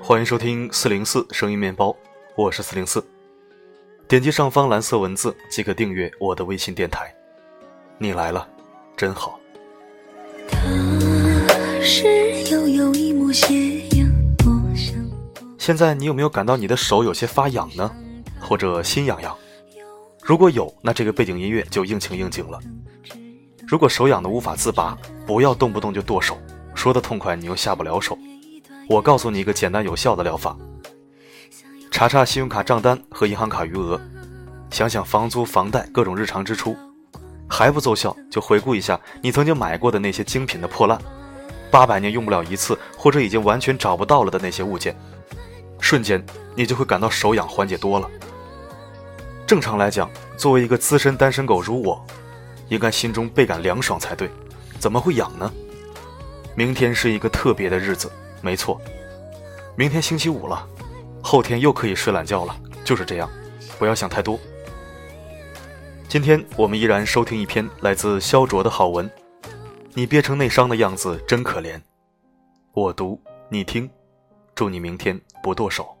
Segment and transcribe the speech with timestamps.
[0.00, 1.96] 欢迎收听四零四声音面包，
[2.36, 3.02] 我是四零四。
[4.08, 7.14] 点击上方蓝色文字即可订阅我的微信电台。
[7.98, 8.46] 你来了，
[8.96, 9.38] 真好。
[15.56, 17.90] 现在你有没有感到你的手有些发痒呢？
[18.40, 19.36] 或者心痒痒？
[20.20, 22.58] 如果有，那这个背景音乐就应情应景了。
[23.66, 26.36] 如果手痒的无法自拔，不要动不动就剁手，
[26.74, 28.18] 说的痛快你又下不了手。
[28.88, 30.56] 我告诉你一个简单有效的疗法：
[31.90, 33.98] 查查信用卡账单和银行卡余额，
[34.70, 36.76] 想想房租、房贷各种日常支出，
[37.48, 41.00] 还不奏效就回顾一下你曾经买过的那些精品的破烂，
[41.70, 44.94] 八百年用不了一次或者已经完全找不到了的那些物件，
[45.80, 46.22] 瞬间
[46.54, 48.10] 你就会感到手痒缓解多了。
[49.46, 52.04] 正常来讲，作为一个资深单身狗如我，
[52.72, 54.30] 应该心中倍感凉爽才对，
[54.78, 55.52] 怎么会痒呢？
[56.54, 58.10] 明天是一个特别的日子。
[58.40, 58.80] 没错，
[59.76, 60.66] 明天星期五了，
[61.22, 62.56] 后天又可以睡懒觉了。
[62.82, 63.30] 就是这样，
[63.78, 64.40] 不要想太多。
[66.08, 69.08] 今天我们依然收听一篇来自肖卓的好文，
[69.92, 71.78] 你憋成内伤的样子真可怜。
[72.72, 73.88] 我读，你听，
[74.54, 75.94] 祝你明天不剁手。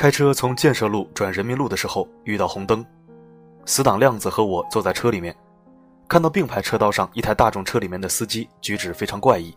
[0.00, 2.82] 开车从建设路转人民路的时候遇到红灯，
[3.66, 5.36] 死党亮子和我坐在车里面。
[6.08, 9.54] 看到并排车道上一台大众车里面的司机举止非常怪异，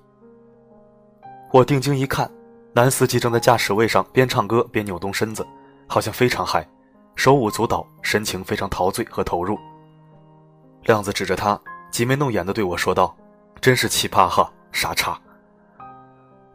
[1.54, 2.30] 我定睛一看，
[2.74, 5.48] 男司机正在驾驶位上边唱歌边扭动身子，
[5.88, 6.68] 好像非常嗨，
[7.16, 9.58] 手舞足蹈，神情非常陶醉和投入。
[10.84, 11.58] 亮子指着他，
[11.90, 13.16] 挤眉弄眼的对我说道
[13.62, 15.18] ：“真是奇葩哈，傻叉。”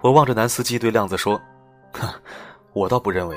[0.03, 1.41] 我望着男司机对亮子说
[1.99, 2.07] ：“哼，
[2.75, 3.37] 我倒不认为，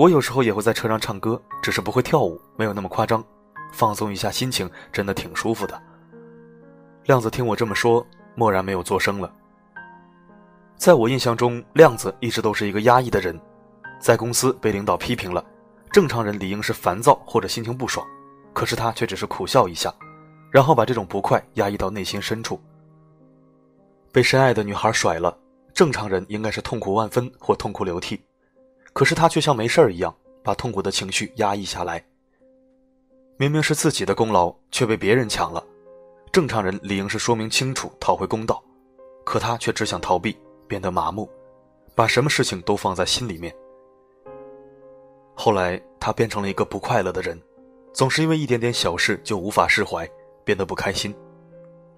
[0.00, 3.22] 我有时候也会在车上唱歌，只是不会跳舞，没有那么夸张，
[3.70, 5.78] 放松一下心情，真的挺舒服的。”
[7.04, 9.30] 亮子听我这么说，默然没有作声了。
[10.74, 13.38] 在我印象中，亮子一直都是一个压抑的人，
[14.00, 15.44] 在公司被领导批评了，
[15.92, 18.06] 正常人理应是烦躁或者心情不爽，
[18.54, 19.94] 可是他却只是苦笑一下，
[20.50, 22.58] 然后把这种不快压抑到内心深处。
[24.10, 25.36] 被深爱的女孩甩了，
[25.74, 28.18] 正常人应该是痛苦万分或痛哭流涕，
[28.92, 32.04] 可是他却像没事儿一样，把痛苦的情绪压抑下来。
[33.36, 35.64] 明明是自己的功劳，却被别人抢了。
[36.32, 38.62] 正常人理应是说明清楚，讨回公道，
[39.24, 40.36] 可他却只想逃避，
[40.68, 41.28] 变得麻木，
[41.94, 43.54] 把什么事情都放在心里面。
[45.34, 47.40] 后来他变成了一个不快乐的人，
[47.92, 50.08] 总是因为一点点小事就无法释怀，
[50.44, 51.14] 变得不开心，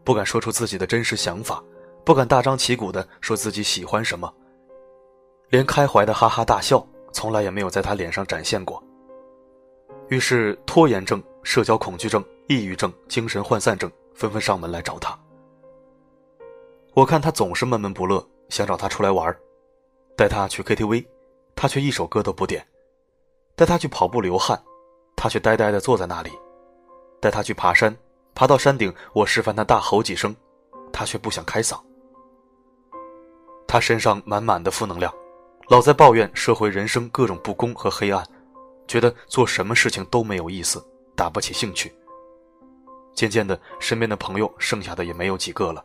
[0.05, 1.63] 不敢说出自己的真实想法，
[2.05, 4.33] 不敢大张旗鼓的说自己喜欢什么，
[5.53, 8.83] 连开怀的哈哈大笑从来也没有在他脸上展现过。
[10.09, 13.89] 于是拖延症、社交恐惧症、抑郁症、精神涣散症。
[14.15, 15.19] 纷纷上门来找他。
[16.93, 19.35] 我看他总是闷闷不乐，想找他出来玩
[20.15, 21.07] 带他去 KTV，
[21.57, 22.63] 他却一首歌都不点；
[23.57, 24.63] 带他去跑步流汗，
[25.17, 26.31] 他却呆呆地坐在那里；
[27.21, 27.97] 带他去爬山，
[28.35, 30.37] 爬到山顶，我示范他大吼几声，
[30.93, 31.81] 他却不想开嗓。
[33.67, 35.13] 他身上满满的负能量，
[35.73, 38.23] 老在抱怨社会人生各种不公和黑暗，
[38.87, 41.91] 觉得做什么事情都没有意思，打不起兴趣。
[43.15, 45.83] 渐渐的，身边的朋友剩下的也没有几个了。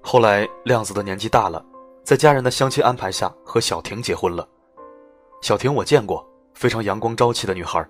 [0.00, 1.66] 后来，亮子的年纪大了，
[2.04, 4.48] 在家人的相亲安排下和小婷结婚了。
[5.42, 6.24] 小婷我见过，
[6.54, 7.84] 非常阳光朝气的女孩，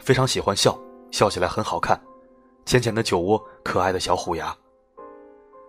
[0.00, 0.76] 非常喜欢笑，
[1.12, 1.96] 笑起来很好看，
[2.64, 4.52] 浅浅的酒窝，可爱的小虎牙。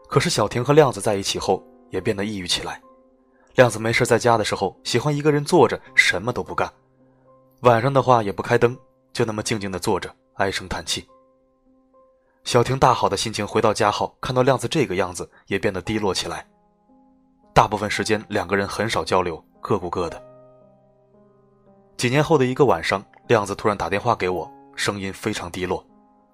[0.10, 2.82] 可是，小婷和亮子在一起后，也变得抑郁起来。
[3.58, 6.72] 亮子没事在家的时候，喜欢一个人坐着，什么都不干。
[7.62, 8.78] 晚上的话也不开灯，
[9.12, 10.16] 就那么静静的坐着。
[10.36, 11.08] 唉声叹气。
[12.44, 16.48] 小婷大好的心情回到家后，看到亮子这个样子，也变得低落起来。
[17.52, 20.24] 大部分时间，两个人很少交流，各顾各的。
[21.98, 25.84] 几年后的一个晚上，亮子突然打电话给我，声音非常低落，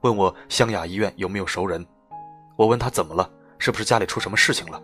[0.01, 1.85] 问我湘雅医院有没有熟人。
[2.57, 4.83] 我问他怎么了，是不是家里出什么事情了？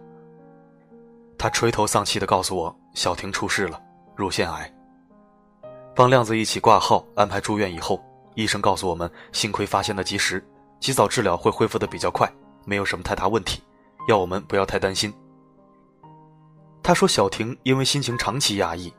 [1.40, 3.82] 他垂头丧气地告诉我，小婷出事了，
[4.14, 4.70] 乳腺癌。
[5.96, 8.04] 帮亮子一起挂号安排住院以后。
[8.36, 10.46] 医生告诉我们，幸亏发现的及时，
[10.80, 12.30] 及早治疗会恢复的比较快，
[12.66, 13.62] 没有什么太大问题，
[14.08, 15.14] 要我们不要太担心。
[16.84, 18.94] 他说，小婷因为心情长期压抑，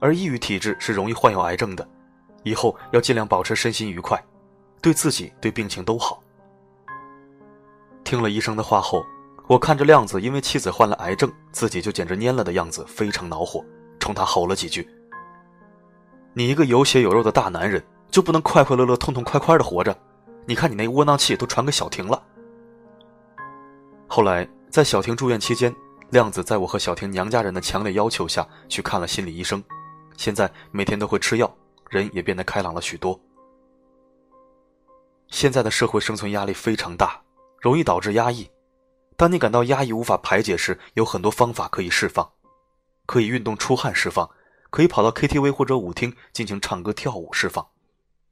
[0.00, 1.86] 而抑郁体质是容易患有癌症的，
[2.42, 4.22] 以后要尽量保持身心愉快，
[4.80, 6.22] 对自己对病情都好。
[8.02, 9.04] 听了医生的话后，
[9.52, 13.62] 我看着亮子因为妻子患了癌症，自己就简直蔫了的样子，非常恼火，
[14.00, 14.88] 冲他吼了几句
[16.32, 19.94] ：“你一个有血有肉的大男人！”就不能快快乐乐、痛痛快快的活着？
[20.46, 22.22] 你看你那窝囊气都传给小婷了。
[24.06, 25.74] 后来在小婷住院期间，
[26.08, 29.62] 亮子在我和小婷娘家人的强烈要求下去看了心理医生，
[30.16, 31.54] 现在每天都会吃药，
[31.90, 33.20] 人也变得开朗了许多。
[35.28, 37.20] 现在的社会生存压力非常大，
[37.60, 38.50] 容易导致压抑。
[39.22, 42.28] 当你感到压抑无法排解时，有很多方法可以释放，
[43.06, 44.28] 可以运动出汗释放，
[44.68, 47.64] 可以跑到 KTV 或者舞厅进行唱歌跳舞释放，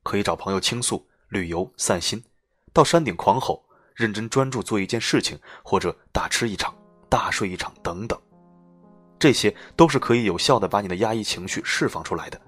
[0.03, 2.25] 可以找朋友倾诉、旅游散心，
[2.73, 3.65] 到山顶狂吼。
[3.95, 6.75] 认真专注做一件事情，或者大吃一场、
[7.09, 8.21] 大睡一场等等，
[9.17, 12.41] 这些都是可以有效的把你的压抑情绪释放出来的。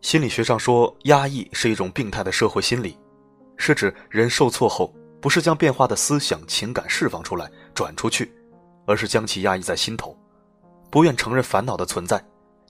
[0.00, 2.98] 心理学上说，压抑是一种病态的社会心理，
[3.56, 4.92] 是指人受挫后
[5.24, 8.30] 不是将变化的思想情感释放出来转出去，
[8.84, 10.14] 而是将其压抑在心头，
[10.90, 12.22] 不愿承认烦恼的存在，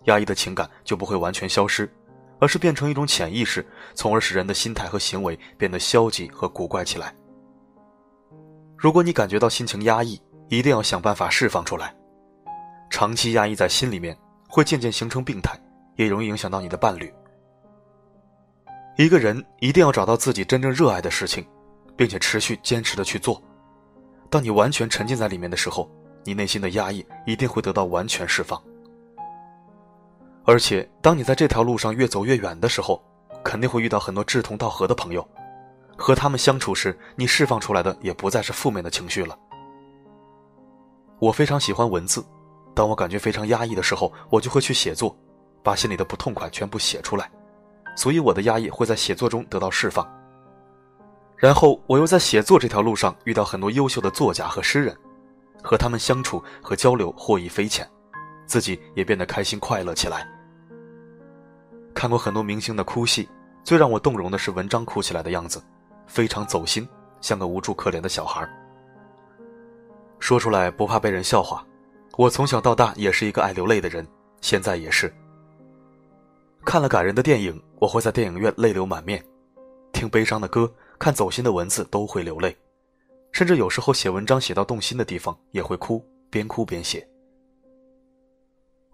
[0.05, 1.93] 压抑的情感就不会完全消失。
[2.39, 7.13] 而是变成一种潜意识，从而使人的心态和行为变得消极和古怪起来。
[8.77, 11.93] 如果你感觉到心情压抑，一定要想办法释放出来。
[12.89, 14.17] 长期压抑在心里面，
[14.49, 15.59] 会渐渐形成病态，
[15.97, 17.13] 也容易影响到你的伴侣。
[18.97, 21.45] 一个人一定要找到自己真正热爱的事情，
[21.97, 23.41] 并且持续坚持的去做。
[24.31, 25.91] 当你完全沉浸在里面的时候，
[26.25, 28.61] 你内心的压抑一定会得到完全释放。
[30.45, 33.03] 而且，当你在这条路上越走越远的时候，
[33.43, 35.27] 肯定会遇到很多志同道合的朋友。
[35.97, 39.39] 和他们相处时，你释放出来的也不再是负面的情绪了。
[41.21, 42.25] 我非常喜欢文字，
[42.75, 45.17] 当我感觉非常压抑的时候，我就会去写作，
[45.63, 47.31] 把心里的不痛快全部写出来。
[47.97, 50.05] 所以，我的压抑会在写作中得到释放。
[51.45, 54.97] 然后，我又在写作这条路上遇到很多优秀的作家和诗人，
[55.63, 57.87] 和他们相处和交流获益匪浅，
[58.47, 60.27] 自己也变得开心快乐起来。
[61.95, 63.29] 看过很多明星的哭戏，
[63.63, 65.63] 最让我动容的是文章哭起来的样子，
[66.07, 66.89] 非常走心，
[67.21, 68.49] 像个无助可怜的小孩。
[70.21, 71.63] 说出来不怕被人笑话，
[72.17, 74.09] 我从小到大也是一个爱流泪的人，
[74.41, 75.15] 现在也是。
[76.65, 79.21] 看了感人的电影，我会在电影院泪流满面；
[79.93, 80.73] 听悲伤的歌，
[81.05, 82.57] 看走心的文字都会流泪，
[83.31, 87.07] 甚至有时候写文章写到动心的地方也会哭，边哭边写。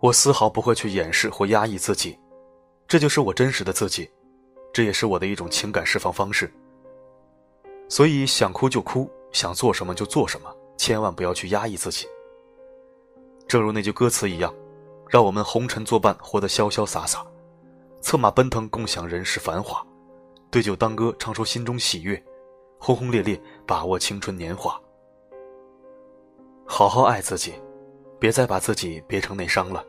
[0.00, 2.18] 我丝毫不会去掩饰或压抑自己。
[2.88, 4.10] 这就是我真实的自己，
[4.72, 6.52] 这也是我的一种情感释放方式。
[7.88, 12.08] 所以想哭就哭，想做什么就做什么，千万不要去压抑自己。
[13.46, 14.52] 正如那句歌词一样，
[15.08, 17.24] 让我们红尘作伴，活得潇潇洒洒，
[18.00, 19.86] 策马奔腾，共享人世繁华，
[20.50, 22.20] 对酒当歌，唱出心中喜悦，
[22.76, 24.76] 轰轰烈烈，把握青春年华。
[26.67, 27.55] 好好爱自己，
[28.19, 29.85] 别再把自己憋成内伤了。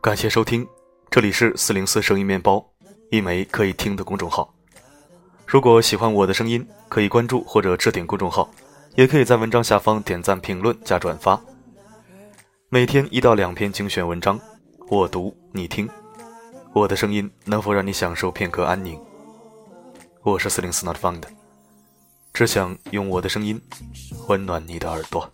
[0.00, 0.66] 感谢收听，
[1.10, 2.64] 这里是四零四声音面包，
[3.10, 4.55] 一枚可以听的公众号。
[5.46, 8.50] 如果喜欢我的声音，可以关注或者置顶公众号，
[8.96, 11.40] 也可以在文章下方点赞、评论加转发。
[12.68, 14.38] 每天一到两篇精选文章，
[14.88, 15.88] 我读你听，
[16.72, 19.00] 我的声音能否让你享受片刻安宁？
[20.22, 21.22] 我是四零四 Not Found，
[22.32, 23.62] 只想用我的声音
[24.26, 25.30] 温暖你的耳朵。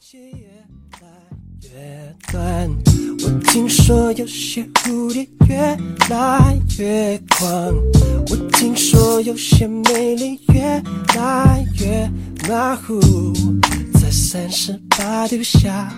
[3.24, 5.56] 我听说有些蝴蝶越
[6.10, 7.72] 来越狂，
[8.28, 10.82] 我听说有些美丽越
[11.14, 12.10] 来越
[12.48, 13.00] 马虎，
[13.94, 15.92] 在三十八度下，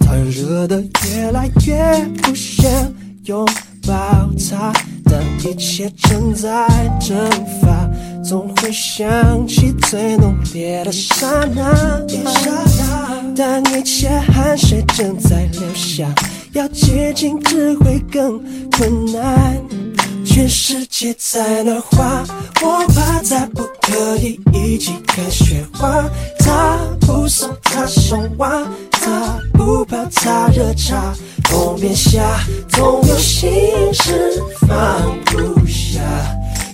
[0.00, 0.82] 它热得
[1.14, 2.70] 越来越不想
[3.24, 3.46] 拥
[3.86, 4.72] 抱它。
[5.04, 6.66] 当一切正在
[6.98, 7.28] 蒸
[7.60, 7.86] 发，
[8.24, 12.00] 总会想起最浓烈的刹那。
[13.36, 16.08] 当一切汗水正在流下。
[16.52, 18.38] 要接近只会更
[18.72, 19.58] 困难，
[20.22, 22.22] 全世界在那花，
[22.62, 26.04] 我怕再不可以一起看雪花。
[26.40, 32.22] 他不送，他送花，他不泡，他热茶，冬眠下，
[32.68, 33.50] 总有心
[33.94, 34.68] 事放
[35.24, 36.02] 不下，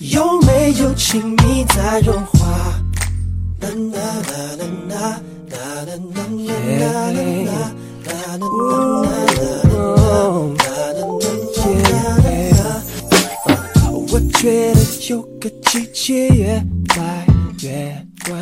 [0.01, 2.49] 有没有亲密在融化？
[3.61, 5.21] 啦啦啦啦啦
[5.51, 5.95] 啦啦
[6.81, 9.28] 啦啦啦。
[14.11, 16.63] 我觉得有个季节越
[16.97, 17.27] 来
[17.63, 18.41] 越短，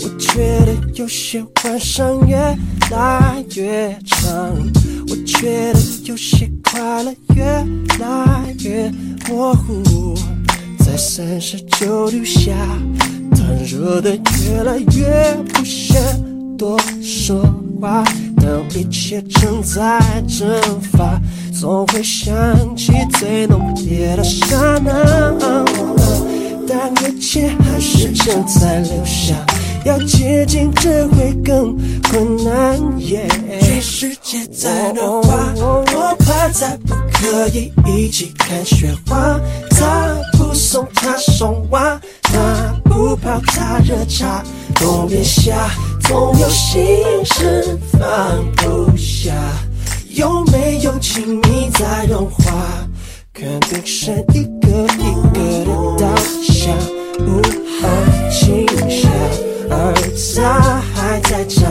[0.00, 2.36] 我觉得有些晚上越
[2.90, 4.54] 来越长，
[5.08, 7.44] 我觉得有些快乐越
[7.98, 8.92] 来越
[9.28, 10.14] 模糊。
[10.78, 12.52] 在三十九度下，
[13.30, 15.96] 他热得越来越不想
[16.58, 17.42] 多说
[17.80, 18.04] 话。
[18.72, 21.20] 当一切正在蒸发，
[21.60, 22.34] 总会想
[22.74, 25.34] 起最浓烈的刹那。
[26.66, 29.34] 但一切还是正在留下，
[29.84, 31.76] 要接近只会更
[32.10, 32.78] 困难。
[32.98, 39.38] 全世界在融化，我怕再不可以一起看雪花。
[39.70, 44.42] 他不送他送花，他不泡他热茶。
[44.76, 45.68] 冬眠下，
[46.02, 46.84] 总有心
[47.24, 48.00] 事放
[48.56, 49.32] 不下。
[50.10, 52.52] 有没有亲密在融化？
[53.32, 54.68] 看冰山一个
[54.98, 56.70] 一个的倒下，
[57.16, 57.40] 不
[57.82, 59.08] 安静下，
[59.70, 59.94] 而
[60.34, 61.64] 他还在找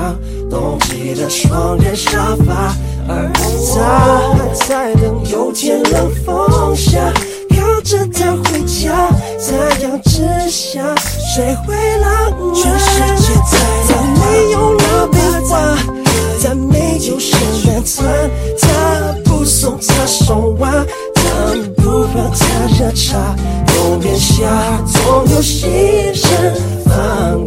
[0.50, 2.76] 冬季的双人沙发，
[3.08, 3.32] 而
[3.76, 7.14] 他还在等有天冷风下，
[7.52, 9.08] 靠着他回家，
[9.40, 10.82] 太阳之下，
[11.36, 12.56] 谁会浪漫？
[12.56, 13.58] 全世界在
[13.88, 15.78] 他没有了变化，
[16.42, 18.30] 他没有圣诞餐，
[18.62, 20.72] 他不送他送花。
[21.14, 22.46] 他不喝他
[22.78, 23.36] 热茶，
[23.68, 24.46] 冬眠下
[24.86, 26.54] 总有心事
[26.86, 27.46] 放